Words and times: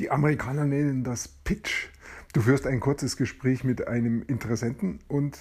Die 0.00 0.10
Amerikaner 0.10 0.64
nennen 0.64 1.04
das 1.04 1.28
Pitch. 1.28 1.88
Du 2.32 2.40
führst 2.40 2.66
ein 2.66 2.80
kurzes 2.80 3.18
Gespräch 3.18 3.64
mit 3.64 3.86
einem 3.86 4.22
Interessenten 4.28 4.98
und 5.08 5.36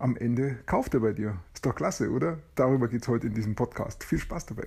am 0.00 0.16
Ende 0.16 0.58
kauft 0.66 0.94
er 0.94 1.00
bei 1.00 1.12
dir. 1.12 1.36
Ist 1.54 1.64
doch 1.64 1.76
klasse, 1.76 2.10
oder? 2.10 2.40
Darüber 2.56 2.88
geht 2.88 3.02
es 3.02 3.08
heute 3.08 3.28
in 3.28 3.34
diesem 3.34 3.54
Podcast. 3.54 4.02
Viel 4.02 4.18
Spaß 4.18 4.46
dabei. 4.46 4.66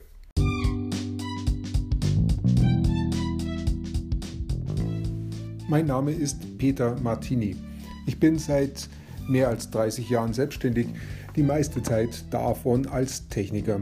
Mein 5.67 5.87
Name 5.87 6.13
ist 6.13 6.57
Peter 6.57 6.97
Martini. 7.01 7.57
Ich 8.05 8.21
bin 8.21 8.39
seit 8.39 8.87
mehr 9.27 9.49
als 9.49 9.69
30 9.71 10.09
Jahren 10.09 10.31
selbstständig, 10.31 10.87
die 11.35 11.43
meiste 11.43 11.83
Zeit 11.83 12.23
davon 12.33 12.87
als 12.87 13.27
Techniker. 13.27 13.81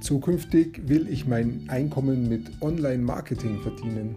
Zukünftig 0.00 0.88
will 0.88 1.06
ich 1.10 1.26
mein 1.26 1.66
Einkommen 1.68 2.30
mit 2.30 2.62
Online-Marketing 2.62 3.60
verdienen. 3.60 4.16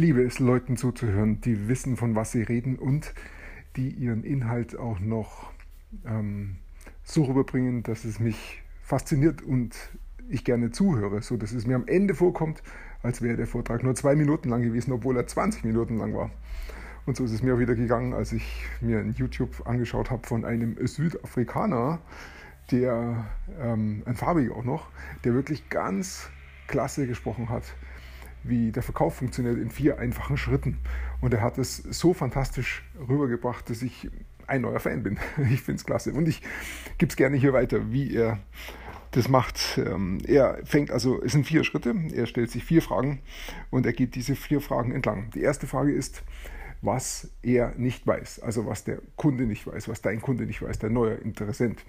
Liebe 0.00 0.22
es, 0.22 0.38
Leuten 0.38 0.78
zuzuhören, 0.78 1.42
die 1.42 1.68
wissen, 1.68 1.96
von 1.96 2.14
was 2.14 2.32
sie 2.32 2.42
reden 2.42 2.76
und 2.76 3.14
die 3.76 3.90
ihren 3.90 4.24
Inhalt 4.24 4.76
auch 4.76 4.98
noch 4.98 5.52
ähm, 6.06 6.56
so 7.04 7.24
rüberbringen, 7.24 7.82
dass 7.82 8.04
es 8.04 8.18
mich 8.18 8.62
fasziniert 8.82 9.42
und 9.42 9.76
ich 10.28 10.44
gerne 10.44 10.70
zuhöre, 10.70 11.20
so 11.20 11.36
dass 11.36 11.52
es 11.52 11.66
mir 11.66 11.76
am 11.76 11.86
Ende 11.86 12.14
vorkommt, 12.14 12.62
als 13.02 13.20
wäre 13.20 13.36
der 13.36 13.46
Vortrag 13.46 13.82
nur 13.82 13.94
zwei 13.94 14.16
Minuten 14.16 14.48
lang 14.48 14.62
gewesen, 14.62 14.92
obwohl 14.92 15.16
er 15.16 15.26
20 15.26 15.64
Minuten 15.64 15.98
lang 15.98 16.14
war. 16.14 16.30
Und 17.04 17.16
so 17.16 17.24
ist 17.24 17.32
es 17.32 17.42
mir 17.42 17.54
auch 17.54 17.58
wieder 17.58 17.74
gegangen, 17.74 18.14
als 18.14 18.32
ich 18.32 18.64
mir 18.80 19.00
ein 19.00 19.12
YouTube 19.12 19.66
angeschaut 19.66 20.10
habe 20.10 20.26
von 20.26 20.46
einem 20.46 20.76
Südafrikaner, 20.86 21.98
der, 22.70 23.26
ähm, 23.60 24.02
ein 24.06 24.14
Farbiger 24.14 24.56
auch 24.56 24.64
noch, 24.64 24.88
der 25.24 25.34
wirklich 25.34 25.68
ganz 25.68 26.30
klasse 26.68 27.06
gesprochen 27.06 27.50
hat 27.50 27.64
wie 28.42 28.72
der 28.72 28.82
Verkauf 28.82 29.16
funktioniert 29.16 29.58
in 29.58 29.70
vier 29.70 29.98
einfachen 29.98 30.36
Schritten. 30.36 30.78
Und 31.20 31.34
er 31.34 31.42
hat 31.42 31.58
es 31.58 31.76
so 31.76 32.14
fantastisch 32.14 32.82
rübergebracht, 33.08 33.68
dass 33.70 33.82
ich 33.82 34.10
ein 34.46 34.62
neuer 34.62 34.80
Fan 34.80 35.02
bin. 35.02 35.18
Ich 35.50 35.62
finde 35.62 35.78
es 35.78 35.84
klasse. 35.84 36.12
Und 36.12 36.28
ich 36.28 36.42
gebe 36.98 37.10
es 37.10 37.16
gerne 37.16 37.36
hier 37.36 37.52
weiter, 37.52 37.92
wie 37.92 38.14
er 38.14 38.38
das 39.12 39.28
macht. 39.28 39.78
Ähm, 39.78 40.18
er 40.26 40.60
fängt 40.64 40.90
also, 40.90 41.22
es 41.22 41.32
sind 41.32 41.46
vier 41.46 41.64
Schritte. 41.64 41.94
Er 42.14 42.26
stellt 42.26 42.50
sich 42.50 42.64
vier 42.64 42.82
Fragen 42.82 43.20
und 43.70 43.86
er 43.86 43.92
geht 43.92 44.14
diese 44.14 44.36
vier 44.36 44.60
Fragen 44.60 44.92
entlang. 44.92 45.30
Die 45.34 45.42
erste 45.42 45.66
Frage 45.66 45.92
ist, 45.92 46.22
was 46.82 47.30
er 47.42 47.74
nicht 47.76 48.06
weiß, 48.06 48.40
also 48.40 48.66
was 48.66 48.84
der 48.84 48.98
Kunde 49.16 49.44
nicht 49.44 49.66
weiß, 49.66 49.88
was 49.88 50.00
dein 50.00 50.20
Kunde 50.20 50.46
nicht 50.46 50.62
weiß, 50.62 50.78
der 50.78 50.90
neue 50.90 51.14
Interessent. 51.14 51.84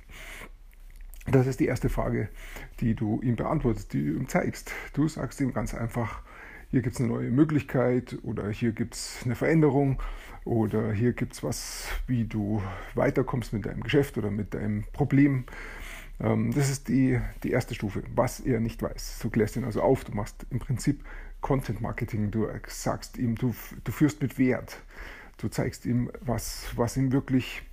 Das 1.28 1.48
ist 1.48 1.60
die 1.60 1.68
erste 1.68 1.88
Frage, 1.90 2.30
die 2.80 2.96
du 2.96 3.22
ihm 3.22 3.36
beantwortest, 3.36 3.94
die 3.94 4.04
du 4.04 4.14
ihm 4.14 4.28
zeigst. 4.28 4.72
Du 4.94 5.08
sagst 5.08 5.40
ihm 5.40 5.54
ganz 5.54 5.74
einfach, 5.74 6.24
hier 6.72 6.82
gibt 6.82 6.96
es 6.96 7.02
eine 7.02 7.10
neue 7.10 7.30
Möglichkeit 7.30 8.18
oder 8.24 8.50
hier 8.50 8.72
gibt 8.72 8.96
es 8.96 9.20
eine 9.26 9.36
Veränderung 9.36 10.02
oder 10.46 10.92
hier 10.94 11.12
gibt 11.12 11.34
es 11.34 11.44
was, 11.44 11.88
wie 12.08 12.24
du 12.24 12.62
weiterkommst 12.96 13.52
mit 13.52 13.66
deinem 13.66 13.84
Geschäft 13.84 14.18
oder 14.18 14.32
mit 14.32 14.54
deinem 14.54 14.86
Problem. 14.94 15.44
Ähm, 16.22 16.54
das 16.54 16.70
ist 16.70 16.88
die, 16.88 17.20
die 17.44 17.52
erste 17.52 17.76
Stufe, 17.76 18.04
was 18.16 18.40
er 18.40 18.62
nicht 18.62 18.82
weiß. 18.82 19.20
Du 19.22 19.30
klärst 19.30 19.58
ihn 19.58 19.66
also 19.66 19.82
auf, 19.82 20.06
du 20.06 20.14
machst 20.14 20.46
im 20.50 20.60
Prinzip 20.60 21.04
Content 21.42 21.82
Marketing, 21.82 22.32
du 22.32 22.48
sagst 22.68 23.18
ihm, 23.18 23.36
du, 23.36 23.54
du 23.84 23.92
führst 23.92 24.22
mit 24.22 24.40
Wert, 24.40 24.78
du 25.38 25.50
zeigst 25.50 25.86
ihm, 25.86 26.10
was, 26.22 26.72
was 26.76 26.96
ihm 26.96 27.12
wirklich 27.12 27.64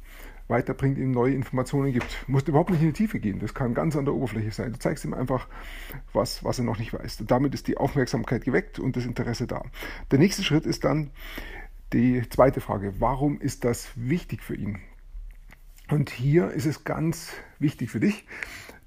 weiterbringt, 0.48 0.98
ihm 0.98 1.10
neue 1.10 1.34
Informationen 1.34 1.92
gibt. 1.92 2.24
Du 2.26 2.32
musst 2.32 2.48
überhaupt 2.48 2.70
nicht 2.70 2.80
in 2.80 2.88
die 2.88 2.92
Tiefe 2.94 3.20
gehen, 3.20 3.38
das 3.38 3.54
kann 3.54 3.74
ganz 3.74 3.96
an 3.96 4.04
der 4.04 4.14
Oberfläche 4.14 4.50
sein. 4.50 4.72
Du 4.72 4.78
zeigst 4.78 5.04
ihm 5.04 5.14
einfach, 5.14 5.46
was, 6.12 6.42
was 6.42 6.58
er 6.58 6.64
noch 6.64 6.78
nicht 6.78 6.92
weiß. 6.92 7.20
Und 7.20 7.30
damit 7.30 7.54
ist 7.54 7.68
die 7.68 7.76
Aufmerksamkeit 7.76 8.44
geweckt 8.44 8.78
und 8.78 8.96
das 8.96 9.04
Interesse 9.04 9.46
da. 9.46 9.62
Der 10.10 10.18
nächste 10.18 10.42
Schritt 10.42 10.66
ist 10.66 10.84
dann 10.84 11.10
die 11.92 12.22
zweite 12.28 12.60
Frage, 12.60 12.94
warum 12.98 13.40
ist 13.40 13.64
das 13.64 13.88
wichtig 13.94 14.42
für 14.42 14.54
ihn? 14.54 14.78
Und 15.90 16.10
hier 16.10 16.50
ist 16.50 16.66
es 16.66 16.84
ganz 16.84 17.32
wichtig 17.58 17.90
für 17.90 18.00
dich, 18.00 18.26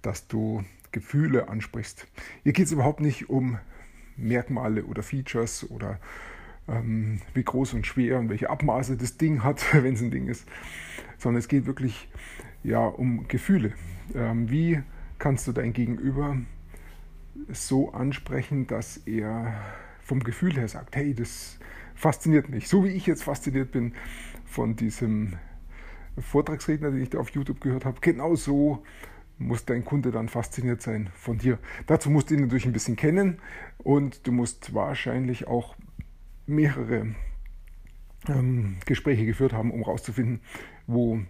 dass 0.01 0.27
du 0.27 0.63
Gefühle 0.91 1.49
ansprichst. 1.49 2.05
Hier 2.43 2.53
geht 2.53 2.65
es 2.65 2.71
überhaupt 2.71 2.99
nicht 2.99 3.29
um 3.29 3.57
Merkmale 4.17 4.85
oder 4.85 5.01
Features 5.01 5.69
oder 5.69 5.99
ähm, 6.67 7.21
wie 7.33 7.43
groß 7.43 7.73
und 7.73 7.87
schwer 7.87 8.19
und 8.19 8.29
welche 8.29 8.49
Abmaße 8.49 8.97
das 8.97 9.17
Ding 9.17 9.43
hat, 9.43 9.63
wenn 9.83 9.95
es 9.95 10.01
ein 10.01 10.11
Ding 10.11 10.27
ist, 10.27 10.47
sondern 11.21 11.39
es 11.39 11.47
geht 11.47 11.65
wirklich 11.65 12.09
ja, 12.63 12.85
um 12.85 13.27
Gefühle. 13.27 13.73
Ähm, 14.15 14.49
wie 14.49 14.81
kannst 15.19 15.47
du 15.47 15.51
dein 15.51 15.71
Gegenüber 15.73 16.37
so 17.49 17.91
ansprechen, 17.91 18.67
dass 18.67 18.97
er 18.97 19.53
vom 19.99 20.21
Gefühl 20.21 20.55
her 20.55 20.67
sagt, 20.67 20.95
hey, 20.95 21.13
das 21.13 21.59
fasziniert 21.95 22.49
mich. 22.49 22.67
So 22.67 22.83
wie 22.83 22.89
ich 22.89 23.05
jetzt 23.05 23.23
fasziniert 23.23 23.71
bin 23.71 23.93
von 24.45 24.75
diesem 24.75 25.37
Vortragsredner, 26.17 26.91
den 26.91 27.01
ich 27.01 27.11
da 27.11 27.19
auf 27.19 27.29
YouTube 27.29 27.61
gehört 27.61 27.85
habe, 27.85 27.99
genau 28.01 28.35
so 28.35 28.83
muss 29.37 29.65
dein 29.65 29.85
Kunde 29.85 30.11
dann 30.11 30.27
fasziniert 30.27 30.81
sein 30.81 31.09
von 31.13 31.37
dir. 31.37 31.57
Dazu 31.87 32.09
musst 32.09 32.29
du 32.29 32.35
ihn 32.35 32.41
natürlich 32.41 32.65
ein 32.65 32.73
bisschen 32.73 32.95
kennen 32.95 33.39
und 33.77 34.27
du 34.27 34.31
musst 34.31 34.73
wahrscheinlich 34.73 35.47
auch 35.47 35.75
mehrere 36.45 37.15
ähm, 38.27 38.77
Gespräche 38.85 39.25
geführt 39.25 39.53
haben, 39.53 39.71
um 39.71 39.83
herauszufinden, 39.83 40.41
wo 40.87 41.21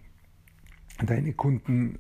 deine 1.06 1.34
Kunden 1.34 2.00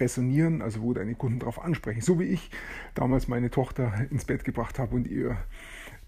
resonieren, 0.00 0.62
also 0.62 0.82
wo 0.82 0.94
deine 0.94 1.14
Kunden 1.14 1.38
darauf 1.38 1.62
ansprechen. 1.62 2.00
So 2.00 2.18
wie 2.18 2.24
ich 2.24 2.50
damals 2.94 3.28
meine 3.28 3.50
Tochter 3.50 4.06
ins 4.10 4.24
Bett 4.24 4.44
gebracht 4.44 4.78
habe 4.78 4.96
und 4.96 5.06
ihr 5.06 5.36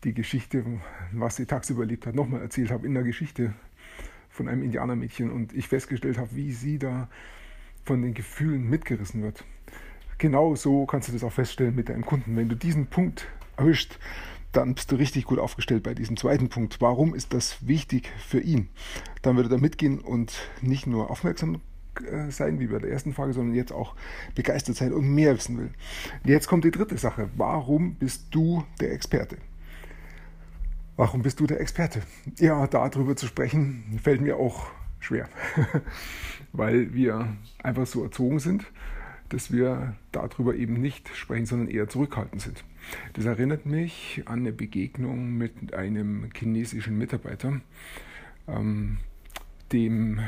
die 0.05 0.15
Geschichte, 0.15 0.65
was 1.13 1.37
sie 1.37 1.47
tagsüber 1.47 1.83
erlebt 1.83 2.07
hat, 2.07 2.15
nochmal 2.15 2.41
erzählt 2.41 2.71
habe 2.71 2.87
in 2.87 2.95
der 2.95 3.03
Geschichte 3.03 3.55
von 4.29 4.49
einem 4.49 4.63
Indianermädchen 4.63 5.31
und 5.31 5.53
ich 5.55 5.69
festgestellt 5.69 6.19
habe, 6.19 6.35
wie 6.35 6.53
sie 6.53 6.79
da 6.79 7.09
von 7.85 8.03
den 8.03 8.15
Gefühlen 8.15 8.69
mitgerissen 8.69 9.23
wird. 9.23 9.45
Genau 10.19 10.55
so 10.55 10.87
kannst 10.87 11.09
du 11.09 11.13
das 11.13 11.25
auch 11.25 11.33
feststellen 11.33 11.75
mit 11.75 11.89
deinem 11.89 12.05
Kunden. 12.05 12.37
Wenn 12.37 12.49
du 12.49 12.57
diesen 12.57 12.87
Punkt 12.87 13.29
erwischt, 13.57 13.99
dann 14.57 14.75
bist 14.75 14.91
du 14.93 14.97
richtig 14.97 15.25
gut 15.25 15.39
aufgestellt 15.39 15.83
bei 15.83 15.95
diesem 15.95 16.17
zweiten 16.17 16.49
Punkt. 16.49 16.81
Warum 16.81 17.15
ist 17.15 17.35
das 17.35 17.67
wichtig 17.67 18.11
für 18.27 18.41
ihn? 18.41 18.69
Dann 19.23 19.37
würde 19.37 19.55
er 19.55 19.61
mitgehen 19.61 19.99
und 19.99 20.49
nicht 20.63 20.87
nur 20.87 21.11
aufmerksam 21.11 21.61
äh, 22.11 22.31
sein, 22.31 22.61
wie 22.61 22.69
bei 22.69 22.79
der 22.79 22.91
ersten 22.91 23.13
Frage, 23.13 23.33
sondern 23.33 23.55
jetzt 23.55 23.73
auch 23.73 23.95
begeistert 24.35 24.77
sein 24.77 24.93
und 24.93 25.09
mehr 25.09 25.35
wissen 25.37 25.59
will. 25.59 25.71
Jetzt 26.25 26.47
kommt 26.47 26.65
die 26.65 26.71
dritte 26.71 26.97
Sache. 26.99 27.29
Warum 27.37 27.95
bist 27.95 28.27
du 28.31 28.65
der 28.81 28.93
Experte? 28.93 29.37
Warum 30.97 31.23
bist 31.23 31.41
du 31.41 31.47
der 31.47 31.61
Experte? 31.61 32.03
Ja, 32.39 32.67
darüber 32.69 33.17
zu 33.17 33.27
sprechen, 33.27 33.99
fällt 34.03 34.21
mir 34.21 34.37
auch 34.37 34.67
schwer, 35.01 35.29
weil 36.53 36.95
wir 36.95 37.37
einfach 37.63 37.87
so 37.87 38.05
erzogen 38.05 38.39
sind, 38.39 38.65
dass 39.35 39.51
wir 39.51 39.97
darüber 40.13 40.55
eben 40.55 40.75
nicht 40.75 41.09
sprechen, 41.17 41.45
sondern 41.45 41.69
eher 41.69 41.89
zurückhaltend 41.89 42.41
sind. 42.41 42.63
Das 43.15 43.25
erinnert 43.25 43.67
mich 43.67 44.23
an 44.27 44.41
eine 44.41 44.53
Begegnung 44.53 45.37
mit 45.37 45.75
einem 45.75 46.31
chinesischen 46.37 46.97
Mitarbeiter, 46.97 47.61
ähm, 48.47 48.99
dem, 49.73 50.21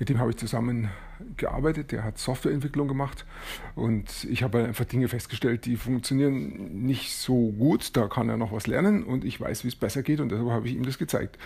mit 0.00 0.08
dem 0.08 0.18
habe 0.18 0.30
ich 0.30 0.36
zusammen 0.36 0.90
gearbeitet, 1.36 1.92
der 1.92 2.02
hat 2.02 2.18
Softwareentwicklung 2.18 2.88
gemacht 2.88 3.24
und 3.74 4.24
ich 4.24 4.42
habe 4.42 4.64
einfach 4.64 4.84
Dinge 4.84 5.08
festgestellt, 5.08 5.64
die 5.64 5.76
funktionieren 5.76 6.82
nicht 6.84 7.12
so 7.12 7.52
gut, 7.52 7.96
da 7.96 8.08
kann 8.08 8.28
er 8.28 8.36
noch 8.36 8.52
was 8.52 8.66
lernen 8.66 9.04
und 9.04 9.24
ich 9.24 9.40
weiß, 9.40 9.64
wie 9.64 9.68
es 9.68 9.76
besser 9.76 10.02
geht 10.02 10.20
und 10.20 10.30
deshalb 10.30 10.50
habe 10.50 10.66
ich 10.66 10.74
ihm 10.74 10.84
das 10.84 10.98
gezeigt. 10.98 11.38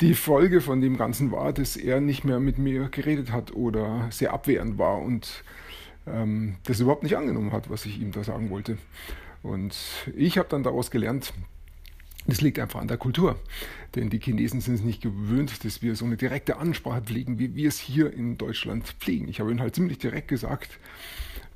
Die 0.00 0.14
Folge 0.14 0.60
von 0.60 0.80
dem 0.80 0.96
Ganzen 0.96 1.32
war, 1.32 1.52
dass 1.52 1.76
er 1.76 2.00
nicht 2.00 2.24
mehr 2.24 2.40
mit 2.40 2.58
mir 2.58 2.88
geredet 2.88 3.32
hat 3.32 3.52
oder 3.52 4.06
sehr 4.10 4.32
abwehrend 4.32 4.78
war 4.78 4.98
und 5.02 5.44
ähm, 6.06 6.56
das 6.64 6.80
überhaupt 6.80 7.02
nicht 7.02 7.16
angenommen 7.16 7.52
hat, 7.52 7.70
was 7.70 7.86
ich 7.86 8.00
ihm 8.00 8.12
da 8.12 8.24
sagen 8.24 8.50
wollte. 8.50 8.78
Und 9.42 9.76
ich 10.16 10.38
habe 10.38 10.48
dann 10.48 10.62
daraus 10.62 10.90
gelernt, 10.90 11.32
das 12.26 12.40
liegt 12.40 12.58
einfach 12.58 12.80
an 12.80 12.88
der 12.88 12.98
Kultur. 12.98 13.38
Denn 13.94 14.08
die 14.08 14.20
Chinesen 14.20 14.60
sind 14.60 14.74
es 14.74 14.82
nicht 14.82 15.02
gewöhnt, 15.02 15.64
dass 15.64 15.82
wir 15.82 15.96
so 15.96 16.04
eine 16.04 16.16
direkte 16.16 16.56
Ansprache 16.56 17.02
pflegen, 17.02 17.38
wie 17.38 17.54
wir 17.54 17.68
es 17.68 17.78
hier 17.78 18.12
in 18.12 18.38
Deutschland 18.38 18.86
pflegen. 19.00 19.28
Ich 19.28 19.40
habe 19.40 19.50
ihnen 19.50 19.60
halt 19.60 19.74
ziemlich 19.74 19.98
direkt 19.98 20.28
gesagt, 20.28 20.78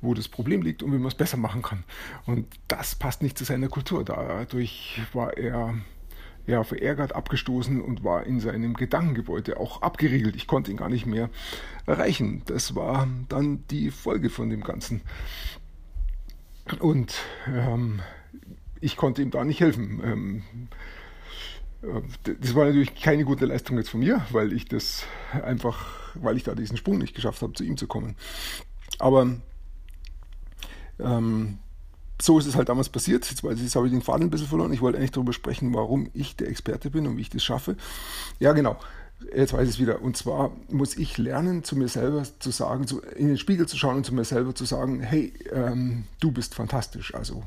wo 0.01 0.13
das 0.13 0.27
Problem 0.27 0.61
liegt 0.61 0.83
und 0.83 0.91
wie 0.91 0.97
man 0.97 1.07
es 1.07 1.15
besser 1.15 1.37
machen 1.37 1.61
kann. 1.61 1.83
Und 2.25 2.47
das 2.67 2.95
passt 2.95 3.23
nicht 3.23 3.37
zu 3.37 3.45
seiner 3.45 3.69
Kultur. 3.69 4.03
Dadurch 4.03 5.01
war 5.13 5.37
er 5.37 5.73
ja, 6.47 6.63
verärgert, 6.63 7.13
abgestoßen 7.13 7.81
und 7.81 8.03
war 8.03 8.25
in 8.25 8.39
seinem 8.39 8.73
Gedankengebäude 8.73 9.59
auch 9.59 9.81
abgeriegelt. 9.81 10.35
Ich 10.35 10.47
konnte 10.47 10.71
ihn 10.71 10.77
gar 10.77 10.89
nicht 10.89 11.05
mehr 11.05 11.29
erreichen. 11.85 12.41
Das 12.45 12.73
war 12.73 13.07
dann 13.27 13.65
die 13.67 13.91
Folge 13.91 14.29
von 14.29 14.49
dem 14.49 14.63
Ganzen. 14.63 15.01
Und 16.79 17.15
ähm, 17.47 18.01
ich 18.79 18.95
konnte 18.95 19.21
ihm 19.21 19.31
da 19.31 19.43
nicht 19.43 19.59
helfen. 19.59 20.01
Ähm, 20.03 20.43
äh, 21.81 22.33
das 22.39 22.55
war 22.55 22.65
natürlich 22.65 22.95
keine 22.95 23.25
gute 23.25 23.45
Leistung 23.45 23.77
jetzt 23.77 23.89
von 23.89 23.99
mir, 23.99 24.25
weil 24.31 24.53
ich 24.53 24.65
das 24.65 25.03
einfach, 25.43 26.15
weil 26.15 26.37
ich 26.37 26.43
da 26.43 26.55
diesen 26.55 26.77
Sprung 26.77 26.97
nicht 26.97 27.13
geschafft 27.13 27.41
habe, 27.41 27.53
zu 27.53 27.65
ihm 27.65 27.75
zu 27.75 27.87
kommen. 27.87 28.15
Aber 28.99 29.35
ähm, 30.99 31.59
so 32.21 32.39
ist 32.39 32.47
es 32.47 32.55
halt 32.55 32.69
damals 32.69 32.89
passiert. 32.89 33.29
Jetzt, 33.29 33.43
jetzt 33.43 33.75
habe 33.75 33.87
ich 33.87 33.93
den 33.93 34.01
Faden 34.01 34.27
ein 34.27 34.29
bisschen 34.29 34.47
verloren. 34.47 34.73
Ich 34.73 34.81
wollte 34.81 34.97
eigentlich 34.97 35.11
darüber 35.11 35.33
sprechen, 35.33 35.73
warum 35.73 36.09
ich 36.13 36.35
der 36.35 36.49
Experte 36.49 36.89
bin 36.89 37.07
und 37.07 37.17
wie 37.17 37.21
ich 37.21 37.29
das 37.29 37.43
schaffe. 37.43 37.75
Ja, 38.39 38.53
genau. 38.53 38.77
Jetzt 39.35 39.53
weiß 39.53 39.67
ich 39.67 39.75
es 39.75 39.79
wieder. 39.79 40.01
Und 40.01 40.15
zwar 40.15 40.51
muss 40.69 40.95
ich 40.95 41.17
lernen, 41.17 41.63
zu 41.63 41.75
mir 41.75 41.87
selber 41.87 42.23
zu 42.39 42.51
sagen, 42.51 42.85
zu, 42.85 43.01
in 43.01 43.27
den 43.27 43.37
Spiegel 43.37 43.67
zu 43.67 43.77
schauen 43.77 43.97
und 43.97 44.05
zu 44.05 44.13
mir 44.13 44.25
selber 44.25 44.53
zu 44.53 44.65
sagen, 44.65 45.01
hey, 45.01 45.33
ähm, 45.51 46.03
du 46.19 46.31
bist 46.31 46.53
fantastisch. 46.53 47.15
Also 47.15 47.43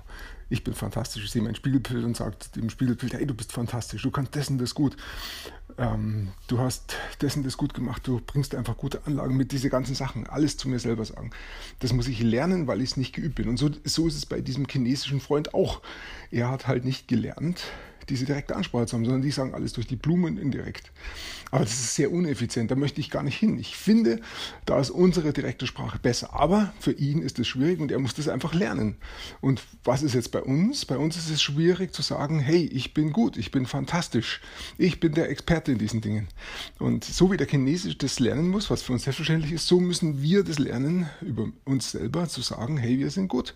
ich 0.49 0.65
bin 0.65 0.75
fantastisch. 0.75 1.25
Ich 1.25 1.31
sehe 1.31 1.43
mein 1.43 1.55
Spiegelbild 1.55 2.05
und 2.05 2.17
sage 2.17 2.37
dem 2.57 2.71
Spiegelbild, 2.71 3.13
hey, 3.13 3.25
du 3.25 3.35
bist 3.35 3.53
fantastisch. 3.53 4.03
Du 4.03 4.11
kannst 4.11 4.35
dessen 4.35 4.59
das 4.59 4.75
gut. 4.75 4.97
Ähm, 5.79 6.33
du 6.49 6.59
hast 6.59 6.97
dessen 7.23 7.45
das 7.45 7.57
gut 7.57 7.73
gemacht. 7.73 8.05
Du 8.05 8.21
bringst 8.21 8.55
einfach 8.57 8.77
gute 8.77 9.07
Anlagen 9.07 9.37
mit 9.37 9.53
diese 9.53 9.71
ganzen 9.71 9.95
Sachen. 9.95 10.27
Alles 10.27 10.57
zu 10.57 10.69
mir 10.69 10.81
selber 10.81 11.05
sagen. 11.05 11.31
Das 11.79 11.93
muss 11.93 12.09
ich 12.09 12.21
lernen, 12.21 12.67
weil 12.67 12.81
ich 12.81 12.91
es 12.91 12.97
nicht 12.97 13.15
geübt 13.15 13.37
bin. 13.37 13.49
Und 13.49 13.59
so, 13.59 13.71
so 13.85 14.09
ist 14.09 14.17
es 14.17 14.27
bei 14.27 14.41
diesem 14.41 14.67
chinesischen 14.67 15.21
Freund 15.21 15.55
auch. 15.55 15.83
Er 16.33 16.51
hat 16.51 16.67
halt 16.67 16.85
nicht 16.85 17.07
gelernt, 17.07 17.63
diese 18.11 18.27
direkte 18.27 18.57
Ansprache 18.57 18.87
zu 18.87 18.97
haben, 18.97 19.05
sondern 19.05 19.23
die 19.23 19.31
sagen 19.31 19.55
alles 19.55 19.73
durch 19.73 19.87
die 19.87 19.97
Blumen 19.97 20.37
indirekt. 20.37 20.93
Aber 21.51 21.65
das 21.65 21.73
ist 21.73 21.95
sehr 21.95 22.13
uneffizient, 22.13 22.71
da 22.71 22.77
möchte 22.77 23.01
ich 23.01 23.11
gar 23.11 23.23
nicht 23.23 23.37
hin. 23.37 23.59
Ich 23.59 23.77
finde, 23.77 24.21
da 24.67 24.79
ist 24.79 24.91
unsere 24.91 25.33
direkte 25.33 25.67
Sprache 25.67 25.99
besser. 25.99 26.35
Aber 26.35 26.73
für 26.79 26.93
ihn 26.93 27.23
ist 27.23 27.39
es 27.39 27.49
schwierig 27.49 27.81
und 27.81 27.91
er 27.91 27.99
muss 27.99 28.15
das 28.15 28.29
einfach 28.29 28.55
lernen. 28.55 28.97
Und 29.41 29.63
was 29.83 30.03
ist 30.03 30.15
jetzt 30.15 30.31
bei 30.31 30.43
uns? 30.43 30.85
Bei 30.85 30.97
uns 30.97 31.17
ist 31.17 31.31
es 31.31 31.43
schwierig 31.43 31.93
zu 31.93 32.03
sagen, 32.03 32.39
hey, 32.39 32.67
ich 32.67 32.95
bin 32.95 33.13
gut, 33.13 33.37
ich 33.37 33.51
bin 33.51 33.67
fantastisch, 33.67 34.41
ich 34.79 35.01
bin 35.01 35.15
der 35.15 35.31
Experte 35.31 35.73
in 35.73 35.79
diesen 35.79 36.01
Dingen. 36.01 36.29
Und 36.79 37.05
so 37.05 37.33
wie 37.33 37.37
der 37.37 37.49
Chinesisch 37.49 37.99
das 37.99 38.21
lernen 38.21 38.49
muss, 38.49 38.71
was 38.71 38.83
für 38.83 38.93
uns 38.93 39.05
selbstverständlich 39.05 39.53
ist, 39.53 39.67
so 39.67 39.81
müssen 39.81 40.23
wir 40.23 40.45
das 40.45 40.59
lernen, 40.59 41.09
über 41.21 41.49
uns 41.65 41.93
selber 41.93 42.29
zu 42.29 42.43
sagen, 42.43 42.77
hey, 42.77 42.99
wir 42.99 43.11
sind 43.11 43.29
gut 43.29 43.55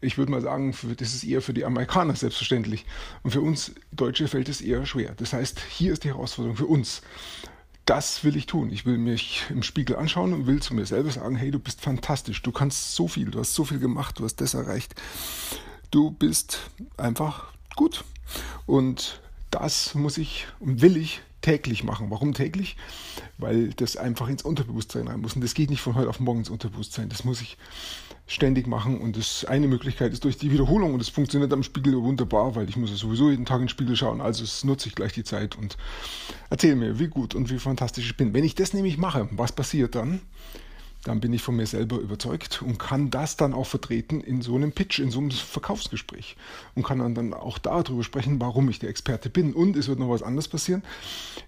ich 0.00 0.18
würde 0.18 0.30
mal 0.30 0.42
sagen, 0.42 0.74
das 0.98 1.14
ist 1.14 1.24
eher 1.24 1.42
für 1.42 1.54
die 1.54 1.64
Amerikaner 1.64 2.14
selbstverständlich. 2.14 2.84
Und 3.22 3.30
für 3.30 3.40
uns 3.40 3.72
Deutsche 3.92 4.28
fällt 4.28 4.48
es 4.48 4.60
eher 4.60 4.84
schwer. 4.86 5.14
Das 5.16 5.32
heißt, 5.32 5.60
hier 5.60 5.92
ist 5.92 6.04
die 6.04 6.08
Herausforderung 6.08 6.56
für 6.56 6.66
uns. 6.66 7.02
Das 7.86 8.24
will 8.24 8.36
ich 8.36 8.46
tun. 8.46 8.70
Ich 8.70 8.84
will 8.84 8.98
mich 8.98 9.44
im 9.48 9.62
Spiegel 9.62 9.96
anschauen 9.96 10.32
und 10.32 10.46
will 10.46 10.60
zu 10.60 10.74
mir 10.74 10.86
selber 10.86 11.10
sagen, 11.10 11.36
hey, 11.36 11.50
du 11.50 11.58
bist 11.58 11.80
fantastisch, 11.80 12.42
du 12.42 12.52
kannst 12.52 12.94
so 12.94 13.06
viel, 13.08 13.30
du 13.30 13.38
hast 13.38 13.54
so 13.54 13.64
viel 13.64 13.78
gemacht, 13.78 14.18
du 14.18 14.24
hast 14.24 14.40
das 14.40 14.54
erreicht. 14.54 14.94
Du 15.90 16.10
bist 16.10 16.70
einfach 16.96 17.52
gut. 17.76 18.04
Und 18.66 19.20
das 19.50 19.94
muss 19.94 20.18
ich 20.18 20.46
und 20.58 20.82
will 20.82 20.96
ich 20.96 21.22
täglich 21.46 21.84
machen. 21.84 22.10
Warum 22.10 22.34
täglich? 22.34 22.76
Weil 23.38 23.68
das 23.68 23.96
einfach 23.96 24.26
ins 24.26 24.42
Unterbewusstsein 24.42 25.06
rein 25.06 25.20
muss. 25.20 25.36
Und 25.36 25.44
das 25.44 25.54
geht 25.54 25.70
nicht 25.70 25.80
von 25.80 25.94
heute 25.94 26.08
auf 26.08 26.18
morgen 26.18 26.40
ins 26.40 26.50
Unterbewusstsein. 26.50 27.08
Das 27.08 27.22
muss 27.22 27.40
ich 27.40 27.56
ständig 28.26 28.66
machen. 28.66 29.00
Und 29.00 29.16
das 29.16 29.44
eine 29.44 29.68
Möglichkeit 29.68 30.12
ist 30.12 30.24
durch 30.24 30.36
die 30.38 30.50
Wiederholung. 30.50 30.92
Und 30.92 30.98
das 30.98 31.08
funktioniert 31.08 31.52
am 31.52 31.62
Spiegel 31.62 32.02
wunderbar, 32.02 32.56
weil 32.56 32.68
ich 32.68 32.76
muss 32.76 32.90
ja 32.90 32.96
sowieso 32.96 33.30
jeden 33.30 33.46
Tag 33.46 33.58
in 33.58 33.62
den 33.62 33.68
Spiegel 33.68 33.94
schauen. 33.94 34.20
Also 34.20 34.44
nutze 34.66 34.88
ich 34.88 34.96
gleich 34.96 35.12
die 35.12 35.22
Zeit 35.22 35.56
und 35.56 35.76
erzähle 36.50 36.74
mir, 36.74 36.98
wie 36.98 37.06
gut 37.06 37.36
und 37.36 37.48
wie 37.48 37.60
fantastisch 37.60 38.10
ich 38.10 38.16
bin. 38.16 38.34
Wenn 38.34 38.42
ich 38.42 38.56
das 38.56 38.74
nämlich 38.74 38.98
mache, 38.98 39.28
was 39.30 39.52
passiert 39.52 39.94
dann? 39.94 40.22
Dann 41.06 41.20
bin 41.20 41.32
ich 41.32 41.42
von 41.42 41.54
mir 41.54 41.66
selber 41.66 41.98
überzeugt 41.98 42.62
und 42.62 42.78
kann 42.78 43.10
das 43.10 43.36
dann 43.36 43.54
auch 43.54 43.66
vertreten 43.66 44.20
in 44.20 44.42
so 44.42 44.56
einem 44.56 44.72
Pitch, 44.72 44.98
in 44.98 45.10
so 45.10 45.20
einem 45.20 45.30
Verkaufsgespräch 45.30 46.36
und 46.74 46.84
kann 46.84 47.14
dann, 47.14 47.32
auch 47.32 47.58
darüber 47.58 48.02
sprechen, 48.02 48.40
warum 48.40 48.68
ich 48.68 48.80
der 48.80 48.90
Experte 48.90 49.30
bin. 49.30 49.54
Und 49.54 49.76
es 49.76 49.86
wird 49.86 50.00
noch 50.00 50.08
was 50.08 50.22
anderes 50.22 50.48
passieren. 50.48 50.82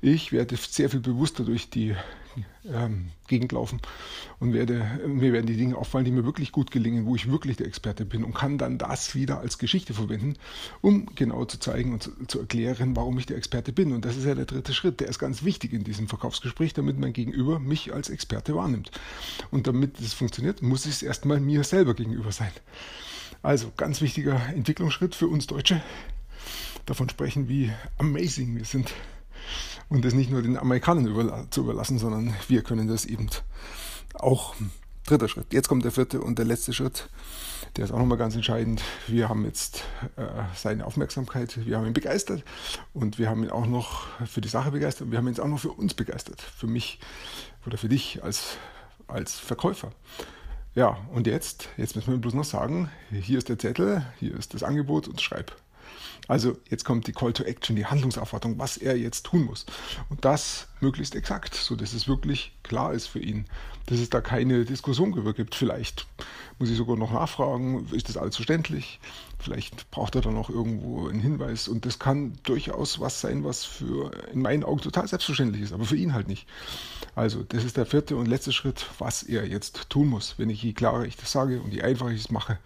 Ich 0.00 0.30
werde 0.30 0.56
sehr 0.56 0.88
viel 0.90 1.00
bewusster 1.00 1.44
durch 1.44 1.70
die 1.70 1.96
ähm, 2.64 3.10
Gegend 3.26 3.52
laufen 3.52 3.80
und 4.40 4.52
werde, 4.52 5.00
mir 5.06 5.32
werden 5.32 5.46
die 5.46 5.56
Dinge 5.56 5.76
auffallen, 5.76 6.04
die 6.04 6.10
mir 6.10 6.24
wirklich 6.24 6.52
gut 6.52 6.70
gelingen, 6.70 7.06
wo 7.06 7.14
ich 7.14 7.30
wirklich 7.30 7.56
der 7.56 7.66
Experte 7.66 8.04
bin 8.04 8.24
und 8.24 8.34
kann 8.34 8.58
dann 8.58 8.78
das 8.78 9.14
wieder 9.14 9.40
als 9.40 9.58
Geschichte 9.58 9.94
verwenden, 9.94 10.36
um 10.80 11.06
genau 11.14 11.44
zu 11.44 11.58
zeigen 11.58 11.92
und 11.92 12.02
zu, 12.02 12.10
zu 12.26 12.40
erklären, 12.40 12.96
warum 12.96 13.18
ich 13.18 13.26
der 13.26 13.36
Experte 13.36 13.72
bin. 13.72 13.92
Und 13.92 14.04
das 14.04 14.16
ist 14.16 14.24
ja 14.24 14.34
der 14.34 14.46
dritte 14.46 14.74
Schritt, 14.74 15.00
der 15.00 15.08
ist 15.08 15.18
ganz 15.18 15.44
wichtig 15.44 15.72
in 15.72 15.84
diesem 15.84 16.08
Verkaufsgespräch, 16.08 16.74
damit 16.74 16.98
mein 16.98 17.12
Gegenüber 17.12 17.58
mich 17.58 17.92
als 17.92 18.10
Experte 18.10 18.54
wahrnimmt. 18.54 18.90
Und 19.50 19.66
damit 19.66 20.00
das 20.00 20.14
funktioniert, 20.14 20.62
muss 20.62 20.86
ich 20.86 20.92
es 20.92 21.02
erstmal 21.02 21.40
mir 21.40 21.64
selber 21.64 21.94
gegenüber 21.94 22.32
sein. 22.32 22.52
Also 23.42 23.72
ganz 23.76 24.00
wichtiger 24.00 24.40
Entwicklungsschritt 24.54 25.14
für 25.14 25.28
uns 25.28 25.46
Deutsche. 25.46 25.82
Davon 26.86 27.08
sprechen, 27.08 27.48
wie 27.48 27.70
amazing 27.98 28.56
wir 28.56 28.64
sind 28.64 28.92
und 29.88 30.04
das 30.04 30.14
nicht 30.14 30.30
nur 30.30 30.42
den 30.42 30.56
Amerikanern 30.56 31.06
überla 31.06 31.50
zu 31.50 31.62
überlassen, 31.62 31.98
sondern 31.98 32.34
wir 32.48 32.62
können 32.62 32.88
das 32.88 33.04
eben 33.04 33.28
auch. 34.14 34.54
Dritter 35.08 35.28
Schritt. 35.28 35.54
Jetzt 35.54 35.68
kommt 35.68 35.86
der 35.86 35.90
vierte 35.90 36.20
und 36.20 36.38
der 36.38 36.44
letzte 36.44 36.74
Schritt. 36.74 37.08
Der 37.76 37.86
ist 37.86 37.92
auch 37.92 37.98
nochmal 37.98 38.18
ganz 38.18 38.34
entscheidend. 38.34 38.82
Wir 39.06 39.30
haben 39.30 39.46
jetzt 39.46 39.84
äh, 40.16 40.26
seine 40.54 40.84
Aufmerksamkeit, 40.84 41.64
wir 41.64 41.78
haben 41.78 41.86
ihn 41.86 41.94
begeistert 41.94 42.44
und 42.92 43.18
wir 43.18 43.30
haben 43.30 43.42
ihn 43.42 43.48
auch 43.48 43.66
noch 43.66 44.06
für 44.26 44.42
die 44.42 44.50
Sache 44.50 44.70
begeistert 44.70 45.06
und 45.06 45.12
wir 45.12 45.18
haben 45.18 45.24
ihn 45.24 45.30
jetzt 45.30 45.40
auch 45.40 45.48
noch 45.48 45.60
für 45.60 45.72
uns 45.72 45.94
begeistert. 45.94 46.42
Für 46.42 46.66
mich 46.66 47.00
oder 47.64 47.78
für 47.78 47.88
dich 47.88 48.22
als, 48.22 48.58
als 49.06 49.38
Verkäufer. 49.38 49.92
Ja, 50.74 50.98
und 51.14 51.26
jetzt, 51.26 51.70
jetzt 51.78 51.96
müssen 51.96 52.12
wir 52.12 52.18
bloß 52.18 52.34
noch 52.34 52.44
sagen, 52.44 52.90
hier 53.10 53.38
ist 53.38 53.48
der 53.48 53.58
Zettel, 53.58 54.04
hier 54.18 54.36
ist 54.36 54.52
das 54.52 54.62
Angebot 54.62 55.08
und 55.08 55.22
schreib. 55.22 55.56
Also 56.28 56.58
jetzt 56.68 56.84
kommt 56.84 57.06
die 57.06 57.12
Call 57.12 57.32
to 57.32 57.42
Action, 57.44 57.74
die 57.74 57.86
Handlungsaufforderung, 57.86 58.58
was 58.58 58.76
er 58.76 58.96
jetzt 58.98 59.24
tun 59.24 59.44
muss. 59.44 59.64
Und 60.10 60.24
das 60.26 60.68
möglichst 60.80 61.14
exakt, 61.14 61.54
so 61.54 61.74
dass 61.74 61.94
es 61.94 62.06
wirklich 62.06 62.52
klar 62.62 62.92
ist 62.92 63.06
für 63.06 63.18
ihn, 63.18 63.46
dass 63.86 63.98
es 63.98 64.10
da 64.10 64.20
keine 64.20 64.66
Diskussion 64.66 65.12
darüber 65.12 65.32
gibt. 65.32 65.54
Vielleicht 65.54 66.06
muss 66.58 66.68
ich 66.68 66.76
sogar 66.76 66.96
noch 66.96 67.12
nachfragen, 67.12 67.88
ist 67.92 68.10
das 68.10 68.18
alles 68.18 68.36
verständlich? 68.36 69.00
Vielleicht 69.38 69.90
braucht 69.90 70.16
er 70.16 70.20
dann 70.20 70.34
noch 70.34 70.50
irgendwo 70.50 71.08
einen 71.08 71.20
Hinweis. 71.20 71.66
Und 71.66 71.86
das 71.86 71.98
kann 71.98 72.34
durchaus 72.42 73.00
was 73.00 73.22
sein, 73.22 73.44
was 73.44 73.64
für 73.64 74.10
in 74.32 74.42
meinen 74.42 74.64
Augen 74.64 74.82
total 74.82 75.08
selbstverständlich 75.08 75.62
ist, 75.62 75.72
aber 75.72 75.86
für 75.86 75.96
ihn 75.96 76.12
halt 76.12 76.28
nicht. 76.28 76.46
Also 77.14 77.42
das 77.42 77.64
ist 77.64 77.78
der 77.78 77.86
vierte 77.86 78.16
und 78.16 78.26
letzte 78.26 78.52
Schritt, 78.52 78.86
was 78.98 79.22
er 79.22 79.46
jetzt 79.46 79.88
tun 79.88 80.08
muss, 80.08 80.34
wenn 80.38 80.50
ich 80.50 80.62
je 80.62 80.74
klarer 80.74 81.04
ich 81.04 81.16
das 81.16 81.32
sage 81.32 81.62
und 81.62 81.72
je 81.72 81.82
einfacher 81.82 82.10
ich 82.10 82.20
es 82.20 82.30
mache 82.30 82.58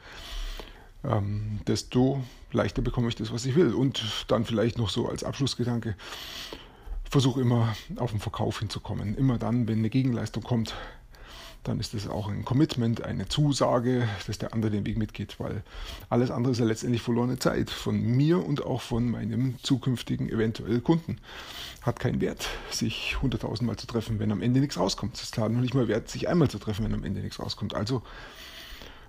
ähm, 1.05 1.61
desto 1.67 2.23
leichter 2.53 2.83
bekomme 2.83 3.09
ich 3.09 3.17
das, 3.17 3.33
was 3.33 3.47
ich 3.47 3.55
will. 3.55 3.75
Und 3.75 4.03
dann 4.29 4.45
vielleicht 4.45 4.79
noch 4.79 4.91
so 4.91 5.09
als 5.09 5.25
Abschlussgedanke, 5.25 5.95
versuche 7.09 7.41
immer 7.41 7.75
auf 7.97 8.11
den 8.11 8.21
Verkauf 8.21 8.59
hinzukommen. 8.59 9.17
Immer 9.17 9.39
dann, 9.39 9.69
wenn 9.69 9.79
eine 9.79 9.91
Gegenleistung 9.91 10.43
kommt, 10.43 10.75
dann 11.65 11.79
ist 11.79 11.95
das 11.95 12.09
auch 12.09 12.29
ein 12.29 12.45
Commitment, 12.45 13.05
eine 13.05 13.29
Zusage, 13.29 14.09
dass 14.27 14.39
der 14.39 14.53
andere 14.53 14.73
den 14.73 14.87
Weg 14.87 14.99
mitgeht, 14.99 15.39
weil 15.39 15.63
alles 16.09 16.31
andere 16.31 16.53
ist 16.53 16.59
ja 16.59 16.65
letztendlich 16.65 17.03
verlorene 17.03 17.39
Zeit 17.39 17.71
von 17.71 18.01
mir 18.01 18.45
und 18.45 18.65
auch 18.65 18.81
von 18.81 19.09
meinem 19.09 19.57
zukünftigen 19.63 20.29
eventuell 20.29 20.81
Kunden. 20.81 21.19
Hat 21.83 22.01
keinen 22.01 22.21
Wert, 22.21 22.49
sich 22.71 23.17
100.000 23.21 23.65
Mal 23.65 23.77
zu 23.77 23.87
treffen, 23.87 24.19
wenn 24.19 24.33
am 24.33 24.43
Ende 24.43 24.61
nichts 24.61 24.79
rauskommt. 24.79 25.17
Es 25.17 25.25
ist 25.25 25.35
klar 25.35 25.49
noch 25.49 25.61
nicht 25.61 25.75
mal 25.75 25.89
wert, 25.89 26.09
sich 26.09 26.29
einmal 26.29 26.49
zu 26.49 26.59
treffen, 26.59 26.85
wenn 26.85 26.95
am 26.95 27.05
Ende 27.05 27.21
nichts 27.21 27.39
rauskommt. 27.39 27.75
Also 27.75 28.03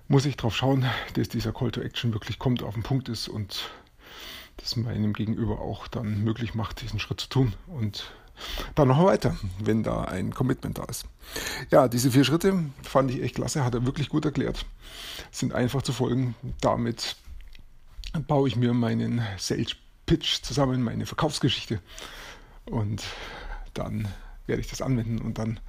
muss 0.08 0.26
ich 0.26 0.36
darauf 0.36 0.56
schauen, 0.56 0.86
dass 1.14 1.28
dieser 1.28 1.52
Call 1.52 1.70
to 1.70 1.80
Action 1.80 2.12
wirklich 2.12 2.38
kommt, 2.38 2.62
auf 2.62 2.74
den 2.74 2.82
Punkt 2.82 3.08
ist 3.08 3.28
und 3.28 3.70
das 4.56 4.76
meinem 4.76 5.12
Gegenüber 5.12 5.60
auch 5.60 5.88
dann 5.88 6.22
möglich 6.22 6.54
macht, 6.54 6.82
diesen 6.82 7.00
Schritt 7.00 7.20
zu 7.20 7.28
tun. 7.28 7.54
Und 7.66 8.12
dann 8.74 8.88
noch 8.88 9.04
weiter, 9.04 9.36
wenn 9.58 9.82
da 9.82 10.02
ein 10.04 10.34
Commitment 10.34 10.78
da 10.78 10.84
ist. 10.84 11.06
Ja, 11.70 11.88
diese 11.88 12.10
vier 12.10 12.24
Schritte 12.24 12.64
fand 12.82 13.10
ich 13.10 13.22
echt 13.22 13.36
klasse, 13.36 13.64
hat 13.64 13.74
er 13.74 13.86
wirklich 13.86 14.08
gut 14.08 14.24
erklärt, 14.24 14.64
sind 15.30 15.52
einfach 15.52 15.82
zu 15.82 15.92
folgen. 15.92 16.34
Damit 16.60 17.16
baue 18.26 18.48
ich 18.48 18.56
mir 18.56 18.74
meinen 18.74 19.22
Sales 19.38 19.76
Pitch 20.06 20.42
zusammen, 20.42 20.82
meine 20.82 21.06
Verkaufsgeschichte 21.06 21.80
und 22.66 23.02
dann 23.72 24.08
werde 24.46 24.60
ich 24.60 24.68
das 24.68 24.82
anwenden 24.82 25.20
und 25.20 25.38
dann 25.38 25.60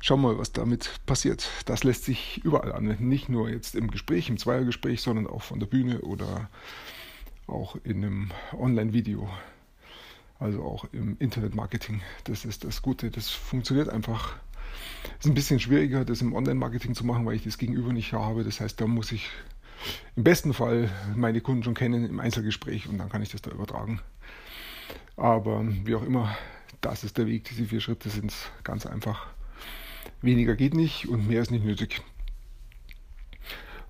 schauen 0.00 0.22
wir 0.22 0.32
mal, 0.32 0.38
was 0.38 0.52
damit 0.52 1.00
passiert. 1.06 1.50
Das 1.66 1.84
lässt 1.84 2.04
sich 2.04 2.42
überall 2.44 2.72
anwenden, 2.72 3.08
nicht 3.08 3.28
nur 3.28 3.48
jetzt 3.50 3.74
im 3.74 3.90
Gespräch, 3.90 4.28
im 4.28 4.38
Zweiergespräch, 4.38 5.02
sondern 5.02 5.26
auch 5.26 5.42
von 5.42 5.60
der 5.60 5.66
Bühne 5.66 6.00
oder 6.00 6.48
auch 7.46 7.76
in 7.84 8.04
einem 8.04 8.30
Online-Video, 8.52 9.28
also 10.38 10.62
auch 10.62 10.86
im 10.92 11.16
Internet-Marketing. 11.18 12.02
Das 12.24 12.44
ist 12.44 12.64
das 12.64 12.82
Gute, 12.82 13.10
das 13.10 13.30
funktioniert 13.30 13.88
einfach. 13.88 14.36
Es 15.18 15.24
ist 15.24 15.30
ein 15.30 15.34
bisschen 15.34 15.60
schwieriger, 15.60 16.04
das 16.04 16.20
im 16.20 16.34
Online-Marketing 16.34 16.94
zu 16.94 17.04
machen, 17.06 17.24
weil 17.26 17.36
ich 17.36 17.44
das 17.44 17.58
Gegenüber 17.58 17.92
nicht 17.92 18.12
habe. 18.12 18.44
Das 18.44 18.60
heißt, 18.60 18.80
da 18.80 18.86
muss 18.86 19.12
ich 19.12 19.28
im 20.16 20.24
besten 20.24 20.52
Fall 20.54 20.90
meine 21.14 21.40
Kunden 21.40 21.62
schon 21.62 21.74
kennen 21.74 22.04
im 22.04 22.20
Einzelgespräch 22.20 22.88
und 22.88 22.98
dann 22.98 23.08
kann 23.08 23.22
ich 23.22 23.30
das 23.30 23.42
da 23.42 23.50
übertragen. 23.50 24.00
Aber 25.16 25.64
wie 25.84 25.94
auch 25.94 26.04
immer, 26.04 26.36
das 26.86 27.02
ist 27.02 27.18
der 27.18 27.26
Weg. 27.26 27.42
Diese 27.48 27.64
vier 27.64 27.80
Schritte 27.80 28.08
sind 28.10 28.32
ganz 28.62 28.86
einfach. 28.86 29.26
Weniger 30.22 30.54
geht 30.54 30.72
nicht 30.72 31.08
und 31.08 31.26
mehr 31.26 31.42
ist 31.42 31.50
nicht 31.50 31.64
nötig. 31.64 32.00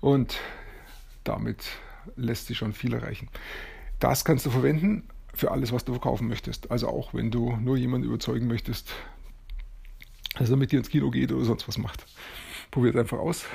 Und 0.01 0.39
damit 1.23 1.69
lässt 2.15 2.47
sich 2.47 2.57
schon 2.57 2.73
viel 2.73 2.93
erreichen. 2.95 3.29
Das 3.99 4.25
kannst 4.25 4.47
du 4.47 4.49
verwenden 4.49 5.03
für 5.35 5.51
alles, 5.51 5.71
was 5.71 5.85
du 5.85 5.93
verkaufen 5.93 6.27
möchtest. 6.27 6.71
Also 6.71 6.87
auch 6.87 7.13
wenn 7.13 7.29
du 7.29 7.55
nur 7.57 7.77
jemanden 7.77 8.07
überzeugen 8.07 8.47
möchtest, 8.47 8.91
dass 10.39 10.49
er 10.49 10.57
mit 10.57 10.71
dir 10.71 10.79
ins 10.79 10.89
Kino 10.89 11.11
geht 11.11 11.31
oder 11.31 11.45
sonst 11.45 11.67
was 11.67 11.77
macht. 11.77 12.03
Probier 12.71 12.89
es 12.89 12.99
einfach 12.99 13.19
aus 13.19 13.45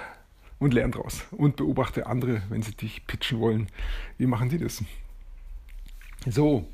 und 0.60 0.72
lern 0.72 0.92
draus. 0.92 1.24
Und 1.32 1.56
beobachte 1.56 2.06
andere, 2.06 2.42
wenn 2.48 2.62
sie 2.62 2.76
dich 2.76 3.08
pitchen 3.08 3.40
wollen. 3.40 3.66
Wie 4.18 4.26
machen 4.26 4.50
die 4.50 4.58
das? 4.58 4.84
So, 6.26 6.68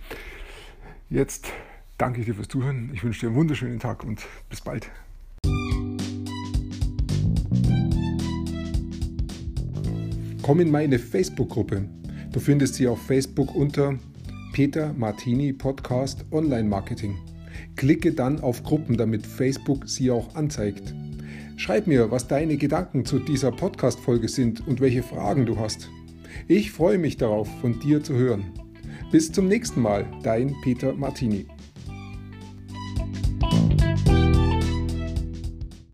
jetzt 1.08 1.50
danke 1.98 2.20
ich 2.20 2.26
dir 2.26 2.34
fürs 2.34 2.48
Zuhören. 2.48 2.90
Ich 2.94 3.04
wünsche 3.04 3.20
dir 3.20 3.26
einen 3.26 3.36
wunderschönen 3.36 3.80
Tag 3.80 4.04
und 4.04 4.24
bis 4.48 4.60
bald. 4.60 4.90
Komm 10.42 10.60
in 10.60 10.70
meine 10.70 10.98
Facebook-Gruppe. 10.98 11.86
Du 12.32 12.40
findest 12.40 12.76
sie 12.76 12.88
auf 12.88 13.02
Facebook 13.02 13.54
unter 13.54 13.98
Peter 14.52 14.94
Martini 14.94 15.52
Podcast 15.52 16.24
Online 16.30 16.68
Marketing. 16.68 17.18
Klicke 17.76 18.12
dann 18.12 18.40
auf 18.40 18.62
Gruppen, 18.62 18.96
damit 18.96 19.26
Facebook 19.26 19.88
sie 19.88 20.10
auch 20.10 20.34
anzeigt. 20.34 20.94
Schreib 21.56 21.86
mir, 21.86 22.10
was 22.10 22.28
deine 22.28 22.56
Gedanken 22.56 23.04
zu 23.04 23.18
dieser 23.18 23.50
Podcast-Folge 23.50 24.28
sind 24.28 24.66
und 24.66 24.80
welche 24.80 25.02
Fragen 25.02 25.44
du 25.44 25.58
hast. 25.58 25.90
Ich 26.46 26.70
freue 26.70 26.98
mich 26.98 27.16
darauf, 27.16 27.48
von 27.60 27.78
dir 27.80 28.02
zu 28.02 28.14
hören. 28.14 28.44
Bis 29.10 29.32
zum 29.32 29.48
nächsten 29.48 29.82
Mal, 29.82 30.06
dein 30.22 30.54
Peter 30.62 30.94
Martini. 30.94 31.46